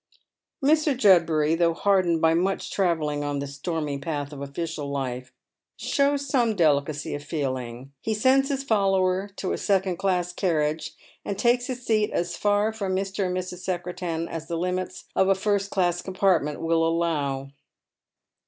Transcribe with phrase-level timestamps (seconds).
[0.65, 0.97] Mr.
[0.97, 5.31] Judbury, though hardened by much travelling on the etonny path of ofiicial life,
[5.77, 7.93] shows some delicacy of feeling.
[8.01, 12.73] He uends his follower to a second class carriage, and takes his seat KB far
[12.73, 13.23] from Mx.
[13.23, 13.59] and Mrs.
[13.59, 17.49] Secretan as the limits of a first class compartment will allow.